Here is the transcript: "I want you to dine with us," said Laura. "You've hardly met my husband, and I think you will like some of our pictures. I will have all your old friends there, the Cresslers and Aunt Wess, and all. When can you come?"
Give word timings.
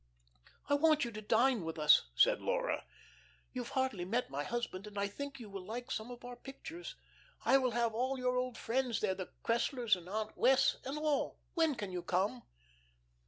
"I 0.67 0.73
want 0.73 1.05
you 1.05 1.11
to 1.11 1.21
dine 1.21 1.63
with 1.63 1.77
us," 1.77 2.09
said 2.15 2.41
Laura. 2.41 2.85
"You've 3.53 3.69
hardly 3.77 4.03
met 4.03 4.31
my 4.31 4.43
husband, 4.43 4.87
and 4.87 4.97
I 4.97 5.05
think 5.07 5.39
you 5.39 5.47
will 5.47 5.63
like 5.63 5.91
some 5.91 6.09
of 6.09 6.25
our 6.25 6.35
pictures. 6.35 6.95
I 7.45 7.59
will 7.59 7.69
have 7.77 7.93
all 7.93 8.17
your 8.17 8.35
old 8.35 8.57
friends 8.57 8.99
there, 8.99 9.13
the 9.13 9.29
Cresslers 9.43 9.95
and 9.95 10.09
Aunt 10.09 10.35
Wess, 10.35 10.77
and 10.85 10.97
all. 10.97 11.39
When 11.53 11.75
can 11.75 11.91
you 11.91 12.01
come?" 12.01 12.41